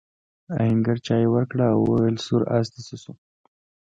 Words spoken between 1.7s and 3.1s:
او وویل سور آس دې څه